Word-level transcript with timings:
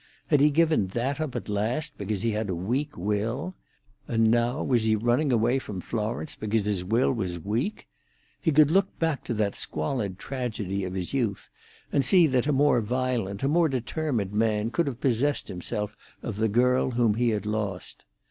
Had 0.29 0.39
he 0.41 0.49
given 0.49 0.87
that 0.87 1.21
up 1.21 1.35
at 1.35 1.47
last 1.47 1.95
because 1.95 2.23
he 2.23 2.35
was 2.35 2.49
a 2.49 2.55
weak 2.55 2.97
will? 2.97 3.53
And 4.07 4.31
now 4.31 4.63
was 4.63 4.81
he 4.81 4.95
running 4.95 5.31
away 5.31 5.59
from 5.59 5.79
Florence 5.79 6.33
because 6.35 6.65
his 6.65 6.83
will 6.83 7.13
was 7.13 7.37
weak? 7.37 7.87
He 8.41 8.51
could 8.51 8.71
look 8.71 8.97
back 8.97 9.23
to 9.25 9.33
that 9.35 9.53
squalid 9.53 10.17
tragedy 10.17 10.83
of 10.85 10.95
his 10.95 11.13
youth, 11.13 11.49
and 11.91 12.03
see 12.03 12.25
that 12.25 12.47
a 12.47 12.51
more 12.51 12.81
violent, 12.81 13.43
a 13.43 13.47
more 13.47 13.69
determined 13.69 14.33
man 14.33 14.71
could 14.71 14.87
have 14.87 14.99
possessed 14.99 15.49
himself 15.49 15.95
of 16.23 16.37
the 16.37 16.49
girl 16.49 16.89
whom 16.89 17.13
he 17.13 17.29
had 17.29 17.45
lost. 17.45 18.03